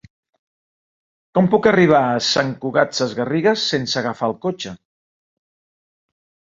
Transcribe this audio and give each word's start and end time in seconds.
Com 1.39 1.49
puc 1.51 1.69
arribar 1.73 2.01
a 2.07 2.23
Sant 2.29 2.51
Cugat 2.65 2.99
Sesgarrigues 3.03 3.69
sense 3.77 4.03
agafar 4.05 4.35
el 4.35 4.39
cotxe? 4.51 4.77